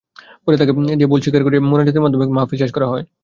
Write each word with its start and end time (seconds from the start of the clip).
পরে 0.43 0.55
তাঁকে 0.59 0.73
দিয়ে 0.91 1.09
ভুল 1.11 1.19
স্বীকার 1.23 1.45
করিয়ে 1.45 1.65
মোনাজাতের 1.65 2.03
মাধ্যমে 2.03 2.25
মাহফিল 2.37 2.59
শেষ 2.61 2.71
করা 2.73 2.87
হয়। 2.91 3.03